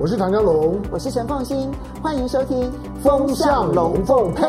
[0.00, 1.68] 我是唐江龙，我是陈凤欣，
[2.00, 2.70] 欢迎收听
[3.02, 4.46] 《风向龙凤配》。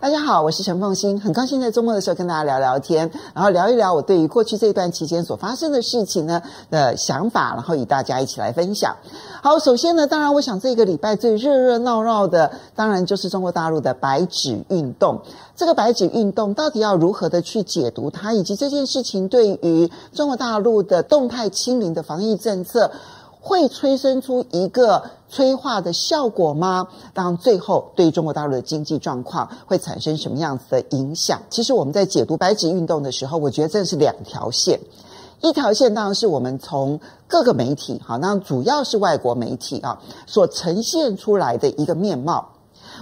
[0.00, 6.40] 大家好，我是陈凤欣，很高兴在周末的时候跟大家聊聊天，然后聊一聊我对于过去这段期间所发生的事情呢
[6.70, 8.96] 的想法，然后与大家一起来分享。
[9.42, 15.20] 好，首先呢，当然我想这个礼拜最热热闹闹的，当然就是中国大陆的白纸运动。
[15.54, 22.90] 这个白纸运动到底要如何的去解读它，以及这件事情对于中国大陆的动态清零的防疫政策，
[23.44, 26.88] 会催生出一个催化的效果吗？
[27.12, 31.42] 当，最后对中国大陆的经济状况会产生什么样子的影响？
[31.50, 34.80] 其实我们在解读白纸运动的时候，我觉得这是两条线。
[35.42, 42.48] 一条线当然是我们从各个媒体，好，那主要是外国媒体啊所呈现出来的一个面貌。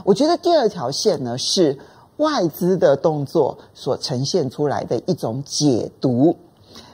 [0.02, 1.79] 我觉得第二条线呢是
[2.16, 6.37] 外资的动作所呈现出来的一种解读。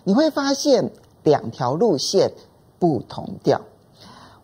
[0.04, 0.90] 你会发现
[1.22, 2.30] 两条路线。
[2.78, 3.60] 不同调，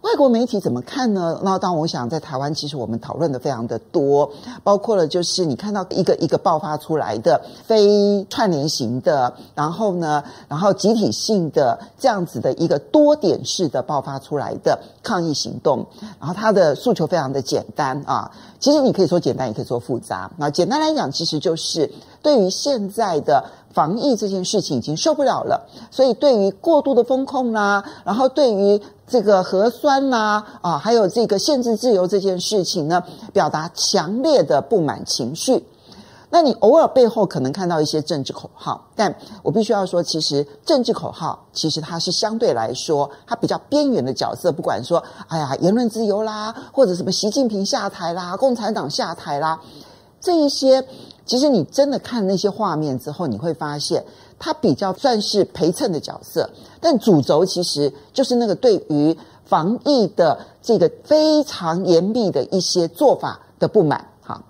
[0.01, 1.41] 外国媒体怎么看呢？
[1.43, 4.31] 那当我想在台湾，其实我们讨论的非常的多，
[4.63, 15.87] 包括了就是你看到一个一个爆发出来的非串联型的，然后呢，然后集体性的这样子的一个多点式的爆发出来的抗议行动，
[16.21, 20.31] 然后它的诉求非常的简单啊，其实你可以说简单，也可以说复杂。
[20.37, 23.45] 那简单来讲，其实就是对于现在的。
[23.75, 33.03] 防疫这件事情已经受不了了，所以对于过度的风控啦，然后对于这个核酸啦，啊，还有这个限制自由这件事情呢，
[33.33, 35.67] 表达强烈的不满情绪。
[36.31, 44.53] 那你偶尔背后可能看到一些政治口号，但我必须要说，其实政治口号其实它是相对来说它比较边缘的角色。
[44.53, 49.61] 不管说，哎呀，言论自由啦，或者什么习近平下台啦，共产党下台啦，
[50.21, 50.87] 这一些。
[51.27, 54.05] 其实你真的看那些画面之后，你会发现
[54.39, 64.07] 他比较算是陪衬的角色，但主轴其实就是那个对于防疫的这个非常严密的一些做法的不满。
[64.23, 64.43] 哈，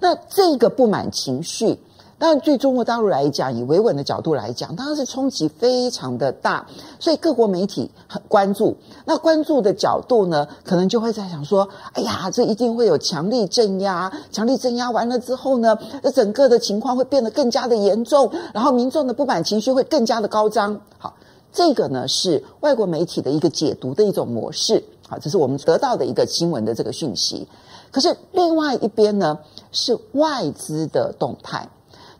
[0.00, 1.78] 那这个不满情绪。
[2.18, 6.66] 当然，对中国大陆来讲，以维稳的角度来讲，当然是冲击非常的大，
[6.98, 8.76] 所以各国媒体很关注。
[9.04, 20.80] 那关注的角度呢，可能就会在想说：哎呀，这一定会有强力镇压，强力镇压完了之后呢，这整个的情况会变得更加的严重，然后民众的不满情绪会更加的高涨。
[20.98, 21.14] 好，
[21.52, 24.82] 这个呢是外国媒体的一个解读的一种模式。
[25.08, 27.46] 好，这是我们得到的一个新闻的这个讯息。
[27.92, 29.38] 可是另外一边呢，
[29.70, 31.68] 是外资的动态。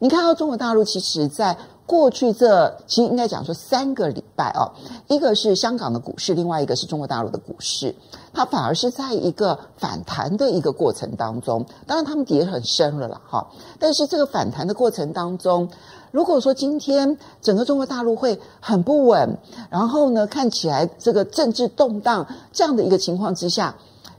[0.01, 4.71] 你看到中国大陆，其实在过去这其实应该讲说三个礼拜哦，
[5.09, 7.95] 一个是香港的股市，另外一个是中国大陆的股市，
[8.33, 11.65] 它反而是在一个反弹的一个过程当中。
[11.87, 13.47] 当然，他们跌很深了啦，哈。
[13.81, 15.69] 但是这个反弹的过程当中，
[16.13, 19.37] 如果说今天整个中国大陆会很不稳，
[19.71, 23.75] 然后呢，看起来这个政治动荡这样的一个情况之下，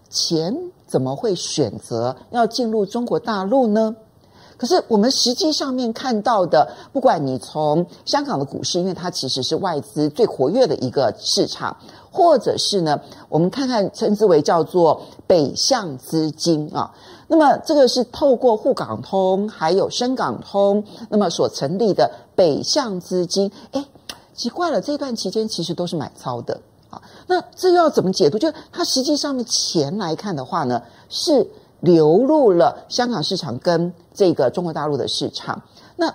[0.09, 0.57] 钱
[0.87, 3.95] 怎么会选择要进入中国大陆呢？
[4.59, 11.77] 可是我们实际上面看到的，不管你从香港的股市，因为它其实是外资最活跃的一个市场，
[12.11, 12.99] 或者是呢，
[13.29, 16.93] 我们看看称之为叫做北向资金啊，
[17.29, 23.85] 那么这个是透过沪港通还有深港通，那么所成立的北向资金，诶，
[24.35, 26.59] 奇怪了，这段期间其实都是买超的
[26.89, 28.37] 啊，那这又要怎么解读？
[28.37, 31.47] 就它实际上面钱来看的话呢，是。
[31.81, 35.61] 流入了香港市场跟这个中国大陆的市场，
[35.95, 36.13] 那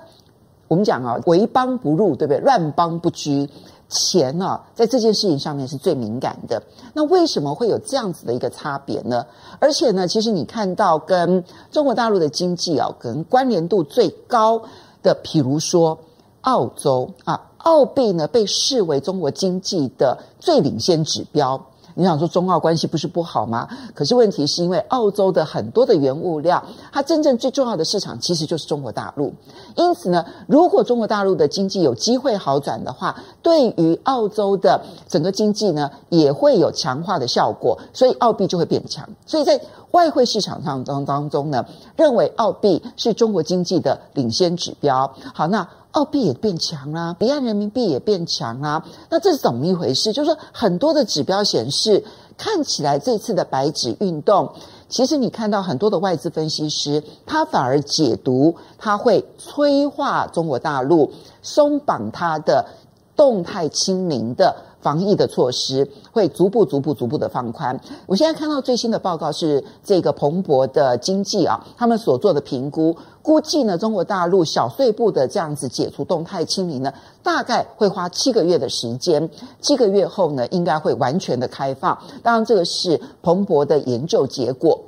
[0.68, 2.40] 我们讲啊，为邦不入，对不对？
[2.40, 3.48] 乱邦不居，
[3.88, 6.62] 钱呢、啊，在这件事情上面是最敏感的。
[6.94, 9.24] 那为什么会有这样子的一个差别呢？
[9.60, 14.62] 而且呢，其实你看到跟中国大陆的经济啊，可能关联度最高
[15.02, 15.98] 的，譬如说
[16.40, 21.66] 澳洲啊，澳币呢被视为中国经济的最领先指标。
[21.94, 23.68] 你想说中澳关系不是不好吗？
[23.94, 26.62] 可是问题是因为澳洲的很多的原物料，
[26.92, 29.32] 它真正最重要的市场其实就是中国大陆。
[29.76, 39.08] 因此呢，如果中国大陆的经济有机会好转的话，对于澳洲的整个经济呢，也会有强化的效果，所以澳币就会变强。
[39.24, 39.60] 所以在
[39.92, 41.64] 外汇市场上当当中呢，
[41.96, 45.14] 认为澳币是中国经济的领先指标。
[45.32, 45.68] 好，那。
[45.94, 48.84] 澳币也变强啦，离岸人民币也变强啦。
[49.10, 50.12] 那这是怎么一回事？
[50.12, 52.04] 就是说，很多的指标显示，
[52.36, 54.52] 看起来这次的白纸运动，
[54.88, 61.12] 其实你看到很多的外资分析师，他反而解读，他会催化中国大陆
[61.42, 62.66] 松绑它的
[63.14, 67.80] 动态清零的防疫的措施会逐步、逐步、逐步的放宽。
[68.04, 76.92] 我现在看到最新的报告是这个彭博的经济啊，他们所做的评估，估计呢，中国大陆小碎步的这样子解除动态清零呢，
[77.22, 79.30] 大概会花七个月的时间，
[79.62, 81.98] 七个月后呢，应该会完全的开放。
[82.22, 84.78] 当然，这个是彭博的研究结果。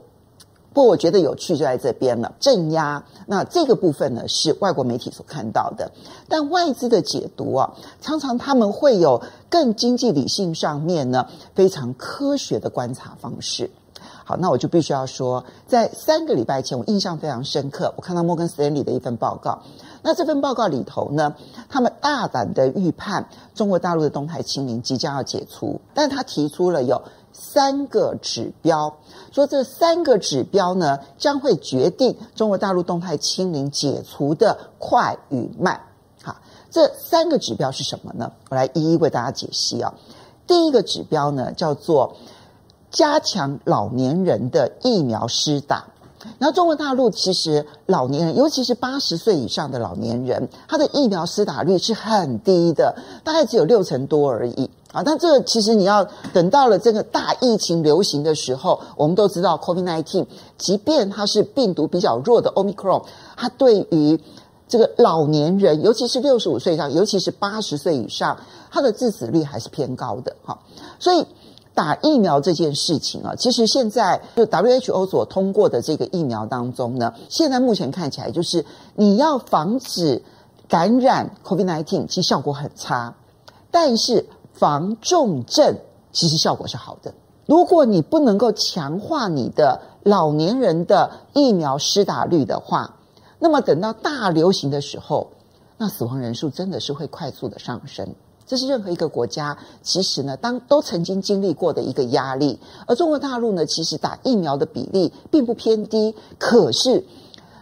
[0.77, 3.03] 不过我觉得有趣就在这边了，镇压。
[3.25, 5.91] 那这个部分呢，是外国媒体所看到的，
[6.29, 13.71] 但外资的解读啊，常常他们会有更经济理性上面呢，非常科学的观察方式。
[14.23, 19.63] 好，那我就必须要说，在三个礼拜前，我印象非常深刻，我看到摩根斯坦利的一份报告。
[20.03, 21.35] 那这份报告里头呢，
[21.71, 27.01] 他们大胆的预判中国大陆的动态清零即将要解除，但他提出了有
[27.39, 28.97] 三个指标，
[29.31, 35.79] 说这三个指标呢，将会决定中国大陆动态清零解除的快与慢。
[36.23, 36.37] 好，
[36.71, 38.33] 这三个指标是什么呢？
[38.49, 39.93] 我来一一为大家解析啊。
[40.47, 42.17] 第一个指标呢，叫做
[42.91, 45.89] 加强老年人的疫苗施打。
[46.39, 55.03] 然后中国大陆其实老年人，尤其是八十岁以上的老年人，他的疫苗施打率是很低的，大概只有六成多而已啊。
[55.05, 60.27] 但这个其实你要等到了这个大疫情流行的时候，我们都知道 COVID-19，
[60.57, 63.05] 即便它是病毒比较弱的 Omicron，
[63.37, 64.19] 它对于
[64.67, 68.39] 这个老年人，尤其是六十五岁以上，尤其是八十岁以上，
[68.71, 70.59] 它的致死率还是偏高的哈。
[70.99, 71.27] 所以。
[71.77, 78.65] 打疫苗这件事情啊，其实现在就 WHO 所通过的这个疫苗当中呢，现在目前看起来就是
[78.95, 80.23] 你要防止
[80.69, 83.15] 感染 COVID-19，其实效果很差，
[83.71, 84.27] 但是
[84.59, 85.77] 防重症
[86.13, 87.15] 其实效果是好的。
[87.47, 92.97] 如果你不能够强化你的老年人的疫苗施打率的话，
[93.39, 95.29] 那么等到大流行的时候，
[95.77, 98.15] 那死亡人数真的是会快速的上升。
[98.47, 102.59] 这是任何一个国家其实呢，当都曾经经历过的一个压力。
[102.87, 107.05] 而中国大陆呢，其实打疫苗的比例并不偏低，可是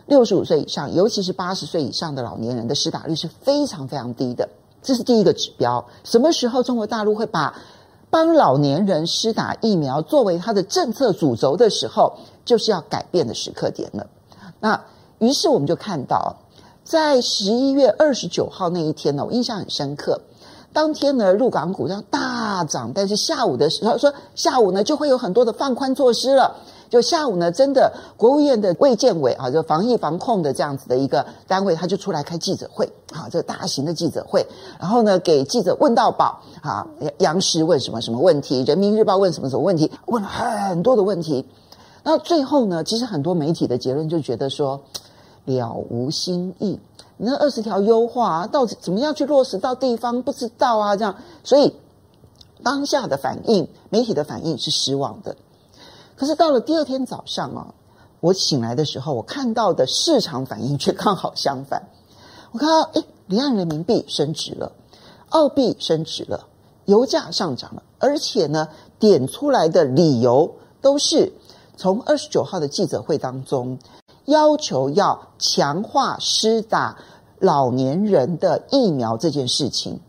[0.07, 4.49] 六十五岁以上，尤其是八十岁以上的老年人的施打率是非常非常低的。
[4.85, 5.85] 这是第一个指标。
[6.05, 7.59] 什么时候中国大陆会把
[8.11, 12.13] 帮老年人施打疫苗作为它的政策主轴的时候，
[12.45, 14.07] 就是要改变的时刻点了。
[14.61, 14.81] 那
[15.19, 16.37] 于是我们就看到，
[16.85, 20.21] 在十一月二十九号那一天呢，我印象很深刻。
[20.73, 26.57] 当天呢，陆港股要大涨，但是下午的时候说下午呢就会有很多的放宽措施了。
[26.95, 34.47] 就下午呢，真的国务院的卫健委啊，就防疫防控的这样子的一个单位，他就出来开记者会，啊，这个大型的记者会，
[34.79, 36.87] 然后呢给记者问到宝，啊，
[37.19, 41.45] 央视问什么什么问题，人民日报问什么什么问题，问了很多的问题。
[42.05, 44.81] 那最后呢，其实很多媒体的结论就觉得说
[45.47, 46.79] 了无新意。
[47.17, 50.23] 你那二十条优化啊，到底怎么样去落实到地方？
[50.23, 51.75] 不知道啊，这样，所以
[52.63, 55.35] 当下的反应，媒体的反应是失望的。
[56.17, 57.75] 可是到了第二天早上啊，
[58.21, 61.83] 我醒来的时候，我看到的市场反应却刚好相反。
[62.53, 64.73] 我看到，哎，离岸人民币升值了，
[65.31, 66.47] 澳币升值了，
[66.85, 68.69] 油价上涨了，而且呢，
[68.99, 71.33] 点出来的理由都是
[71.77, 73.79] 从二十九号的记者会当中。
[74.27, 76.97] 要求要强化施打
[77.41, 80.01] 老年人的疫苗这件事情，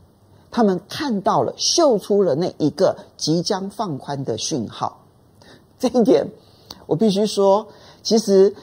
[0.51, 5.01] 他们看到了，嗅出了那一个即将放宽的讯号。
[5.79, 6.27] 这一点，
[6.87, 7.67] 我必须说，
[8.01, 8.55] 其实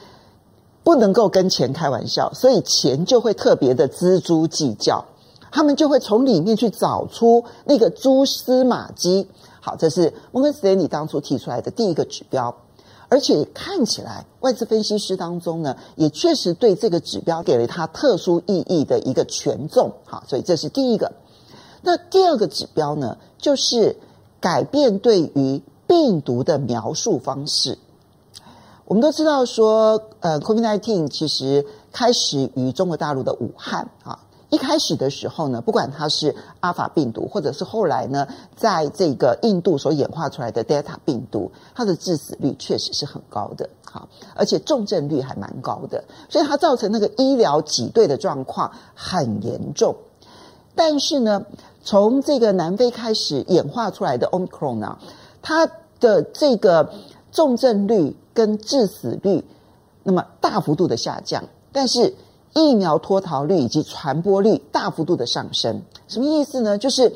[0.83, 5.05] 不能够跟钱开玩笑，所以钱就会特别的錙铢计较，
[5.51, 9.27] 他们就会从里面去找出那个蛛丝马迹。
[9.61, 12.55] 好，这是摩根斯丹利当初提出来的第一个指标。
[13.09, 19.91] 而且看起来，外资分析师当中呢，也确实对这个指标给了它特殊意义的一个权重。
[20.03, 21.13] 好，所以这是第一个。
[21.83, 23.95] 那第二个指标呢，就是
[24.41, 27.77] 改变对于病毒的描述方式。
[28.85, 34.19] 我们都知道说，呃，COVID-19 其实开始于中国大陆的武汉啊。
[34.49, 49.95] 一开始的时候呢，不管它是阿法病毒，或者是后来呢，在这个印度所演化出来的 Delta 病毒，它的致死率确实是很高的，好，而且重症率还蛮高的，所以它造成那个医疗挤兑的状况很严重。
[50.75, 51.43] 但是呢，
[51.83, 54.99] 从这个南非开始演化出来的 Omicron 呢，
[55.43, 55.69] 它
[55.99, 56.91] 的这个
[57.31, 59.43] 重症率跟致死率
[60.01, 62.15] 那么大幅度的下降，但是。
[62.55, 66.77] 疫苗脱逃率以及传播率大幅度的上升，什么意思呢？
[66.77, 67.11] 就是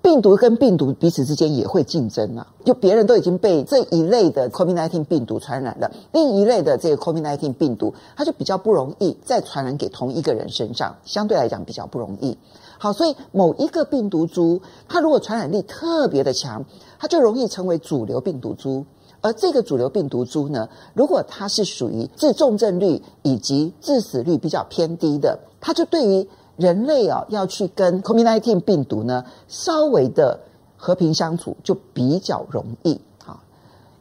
[0.00, 2.46] 病毒跟病毒彼此之间也会竞争啊。
[2.64, 12.38] 就别人都已经被这一类的 COVID-19 病毒传染了，另一类的这个 COVID-19 病毒，它就比较不容易再传染给同一个人身上，相对来讲比较不容易。
[12.82, 16.64] 好，所以某一个病毒株，它如果传染力特别的强，
[16.98, 18.84] 它就容易成为主流病毒株。
[19.20, 30.40] 而这个主流病毒株呢，如果它是属于致重症率以及致死率比较偏低的，它就对于人类啊要去跟 COVID-19 病毒呢稍微的
[30.76, 33.00] 和平相处就比较容易。
[33.24, 33.38] 好，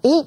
[0.01, 0.25] 诶，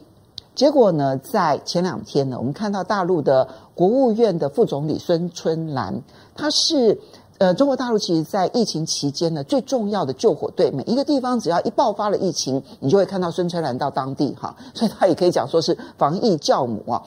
[0.55, 6.03] 结果呢，在前两天呢，我们看到大陆的国务院的副总理孙春兰，
[6.37, 7.01] 他是。
[7.39, 17.03] 呃，中国大陆其实，在疫情期间呢，最重要的救火队，每一个地方只要一爆发了疫情，你就会看到孙春兰到当地哈， 所以他也可以讲说是防疫教母啊。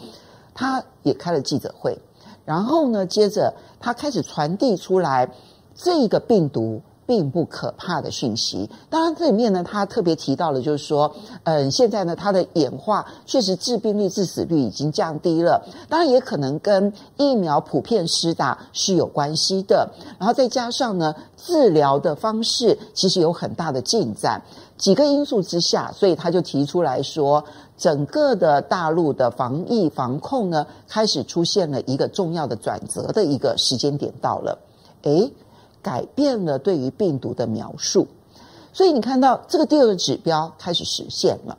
[0.54, 1.98] 他也开了记者会，
[2.44, 5.32] 然后呢，接着他开始传递出来
[5.76, 6.82] 这个病毒。
[7.08, 8.70] 并不可怕的讯息。
[8.90, 15.66] 当然，这里面呢，他特别提到了，就是说，嗯，现在呢，它的演化确实致病率、致死率已经降低了。
[15.88, 19.90] 当然，也可能跟疫苗普遍施打是有关系的。
[20.20, 24.42] 然后再加上呢，治疗的方式其实有很大的进展。
[24.78, 27.44] 几个因素之下，所以他就提出来说，
[27.78, 34.60] 整个的大陆的防疫防控呢，开始出现了一个重要的转折的一个时间点到了。
[35.04, 35.32] 诶。
[35.88, 38.08] 改变了对于病毒的描述，
[38.74, 41.58] 所以你看到这个第二个指标开始实现了。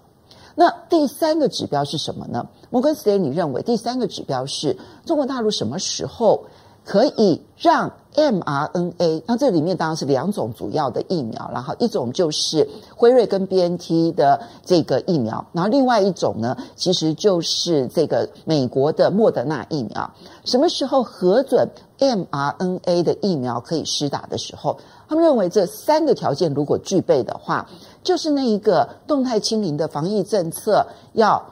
[0.55, 2.47] 那第三个指标是什么呢？
[2.69, 6.45] 摩根斯丹利认为第三个指标是中国大陆什么时候
[6.85, 20.11] 可以让 mRNA，那这里面当然是两种主要的疫苗，然后一种就是辉瑞跟 BNT 的这个疫苗，然后另外一种呢，其实就是这个美国的莫德纳疫苗。
[20.45, 21.67] 什么时候核准
[21.99, 24.79] mRNA 的疫苗可以施打的时候，
[25.09, 27.69] 他们认为这三个条件如果具备的话，
[28.03, 31.45] 就是那一个动态清零的防疫政策要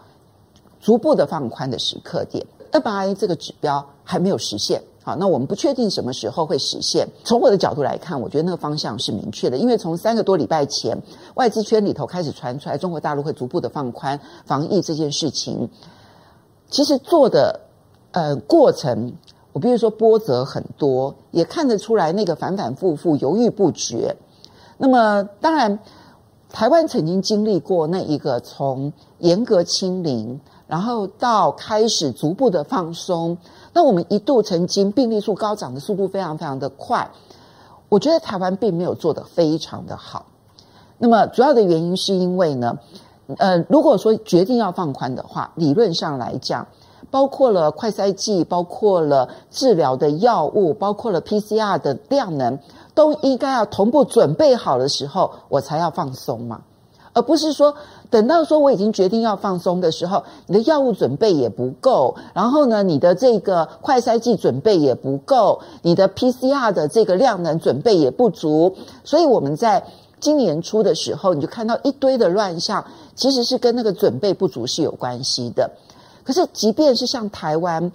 [0.80, 2.46] 逐步的放宽的时刻点。
[2.72, 4.82] mRNA 这个指标还没有实现。
[5.02, 7.08] 好，那我们不确定什么时候会实现。
[7.22, 11.00] 从我的角度来看，我觉得那个方向是明确的，因为从三个多礼拜前，
[11.34, 15.70] 外资圈里头开始传出来，中国大陆会逐步的放宽防疫这件事情，
[16.68, 17.60] 其实做的
[18.10, 19.12] 呃过程，
[19.56, 24.14] 我必须说波折很多，也看得出来那个反反复复、犹豫不决。
[24.76, 25.78] 那么，当然，
[26.50, 33.38] 台湾曾经经历过那一个从严格清零，然后到开始逐步的放松。
[33.72, 37.10] 那我们一度曾经病例数高涨的速度非常非常的快，
[37.88, 40.26] 我觉得台湾并没有做得非常的好。
[40.98, 42.78] 那么主要的原因是因为呢，
[43.38, 46.66] 呃，如果说决定要放宽的话，理论上来讲，
[47.10, 52.58] 包括了快筛剂，包括了治疗的药物，包括了 PCR 的量能，
[52.94, 56.62] 都应该要同步准备好的时候，我才要放松嘛。
[57.12, 57.74] 而不是说
[58.10, 69.82] 等到说我已经决定要放松的时候，你的药物准备也不够，然后呢，你的这个快筛剂准备也不够，你的 PCR 的这个量能准备也不足，所以我们在
[70.20, 72.84] 今年初的时候，你就看到一堆的乱象，
[73.14, 75.70] 其实是跟那个准备不足是有关系的。
[76.26, 77.92] 可是，即便是像台湾，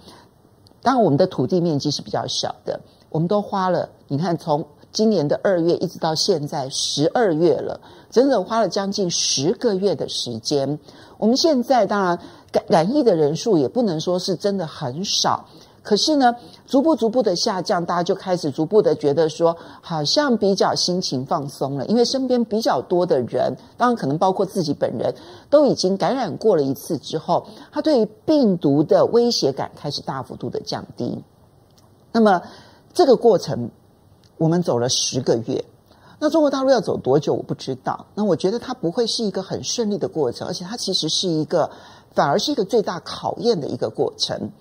[0.80, 7.78] 当然我们的土地面积是比较小的，我们都花了，你看从今年的二月一直到现在十二月了。
[8.10, 10.78] 整整花了将近十个月的时间。
[11.18, 12.18] 我们现在当然
[12.50, 15.46] 感染疫的人数也不能说是真的很少，
[15.82, 16.34] 可是呢，
[16.64, 25.12] 逐步逐步的下降，大家就开始逐步的觉得说，好像比较心情放松了，因为身边比较多的人，当然可能包括自己本人，
[25.50, 31.22] 都已经感染过了一次之后，他对于病毒的威胁感开始大幅度的降低。
[32.12, 32.40] 那么
[32.94, 33.68] 这个过程，
[34.38, 35.64] 我们走了十个月。
[36.20, 38.06] 那中国大陆要走多久，我不知道。
[38.14, 41.68] 那我觉得它不会是一个很顺利的过程，而且它其实是一个，
[42.14, 44.52] 反而是一个最大考验的一个过程。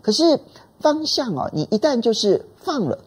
[0.00, 0.40] 可是
[0.80, 2.98] 方向哦，你一旦就是放了，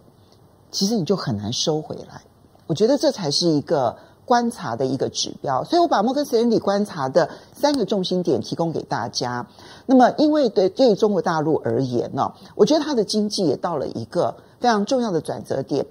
[0.71, 2.21] 其实你就很难收回来。
[2.67, 5.63] 我觉得这才是一个观察的一个指标。
[5.63, 9.45] 所以我把摩根斯丹利观察的三个重心点提供给大家。
[9.85, 15.85] 那么，因为对对中国大陆而言呢，我觉得它的经济也到了一个非常重要的转折点。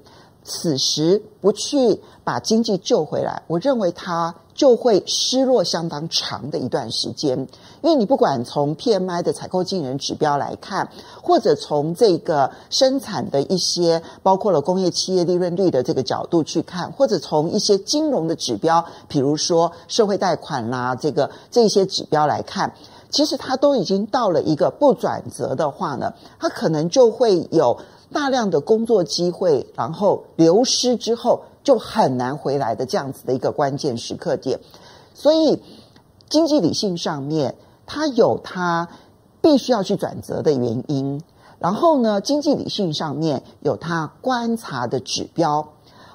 [0.44, 7.38] 此时不去把经济救回来，我认为它就会失落相当长的一段时间。
[7.82, 10.88] 因为你不管从 PMI 的采购经理指标来看，
[11.22, 22.72] 或者从这个生产的一些，包括了工业企业利润率的这个角度去看，或者从一些金融的指标，比如说社会贷款啦，这个这些指标来看，
[23.10, 27.78] 其实它都已经到了一个不转折的话呢，它可能就会有。
[28.14, 34.58] 大量的工作机会，然后流失之后就很难回来的这样子的一个关键时刻点，
[35.14, 35.62] 所以
[36.28, 37.54] 经济理性上面
[37.86, 38.88] 它有它
[39.40, 41.22] 必须要去转折的原因，
[41.58, 45.68] 然后呢，经济理性上面有它观察的指标。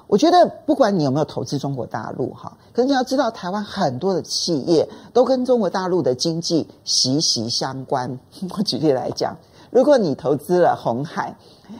[0.06, 8.18] 我觉得不管你有没有投资中国大陆哈，可是你要知道，台湾很多的企业都跟中国大陆的经济息息相关。
[8.56, 9.36] 我举例来讲，
[9.70, 11.36] 如果你投资了红海，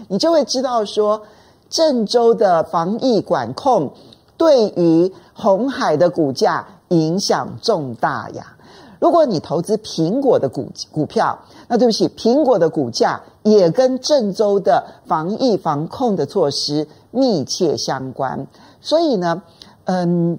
[0.08, 1.22] 你就会知道说，
[1.70, 3.92] 郑州的防疫管控
[4.36, 8.54] 对于红海的股价影响重大呀。
[9.00, 18.46] 如果你投资苹果的股股票，那对不起，苹果的股价也跟郑州的防疫防控的措施密切相关。
[18.80, 19.42] 所以呢，
[19.84, 20.38] 嗯，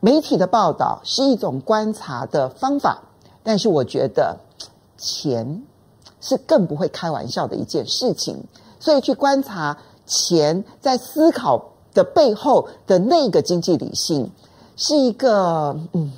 [0.00, 3.02] 媒体的报道是一种观察的方法，
[3.44, 4.38] 但是我觉得
[4.98, 5.62] 钱
[6.20, 8.42] 是更不会开玩笑的一件事情。
[8.80, 14.30] 所以去观察钱在思考的背后的那个经济理性，
[14.76, 16.12] 是一个嗯。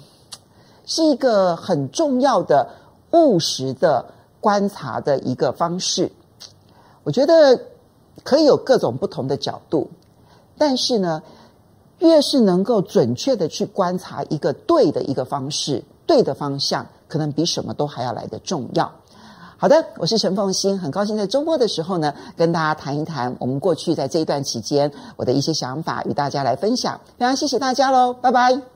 [0.88, 2.70] 是一个很重要的
[3.10, 4.06] 务实的
[4.40, 6.12] 观察的一个方式，
[7.02, 7.60] 我觉得
[8.22, 9.90] 可以有各种不同的角度，
[10.56, 11.20] 但是呢，
[11.98, 18.92] 越是能够准确的去观察一个对的一个方式，对的方向，可能比什么都还要来得重要。
[19.66, 27.00] 好的，我是陈凤欣，很高兴在周末的时候呢，跟大家谈一谈我们过去在这一段期间我的一些想法，与大家来分享。
[27.18, 28.75] 非常谢谢大家喽，拜拜。